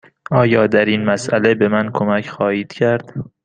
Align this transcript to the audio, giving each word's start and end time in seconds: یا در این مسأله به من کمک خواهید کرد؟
یا 0.47 0.67
در 0.67 0.85
این 0.85 1.05
مسأله 1.05 1.55
به 1.55 1.67
من 1.67 1.91
کمک 1.93 2.27
خواهید 2.29 2.73
کرد؟ 2.73 3.13